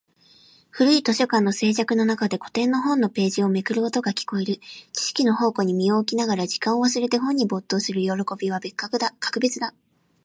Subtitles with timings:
[0.71, 4.57] 古い図書館の静寂の中で、古典の本のページをめくる音が聞こえる。
[4.93, 9.75] 知識の宝庫に身を置きながら、時間を忘れて本に没頭する喜びは格別だ。